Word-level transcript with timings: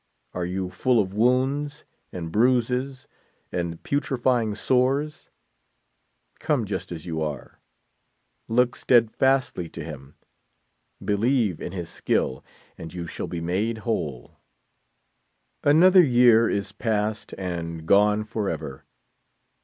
Are 0.33 0.47
you 0.47 0.71
full 0.71 0.99
of 0.99 1.13
wounds, 1.13 1.85
and 2.11 2.31
bruises, 2.31 3.07
and 3.51 3.83
putrefying 3.83 4.55
sores? 4.55 5.29
Come 6.39 6.65
just 6.65 6.91
as 6.91 7.05
you 7.05 7.21
are. 7.21 7.61
Look 8.47 8.75
steadfastly 8.75 9.69
to 9.69 9.83
him, 9.83 10.15
believe 11.05 11.61
in 11.61 11.71
his 11.71 11.89
skill, 11.89 12.43
and 12.79 12.91
you 12.91 13.05
shall 13.05 13.27
be 13.27 13.41
made 13.41 13.85
whole, 13.85 14.39
44 15.61 15.69
Another 15.71 16.01
year 16.03 16.49
is 16.49 16.71
past 16.71 17.35
and 17.37 17.85
gone 17.85 18.23
forever. 18.23 18.85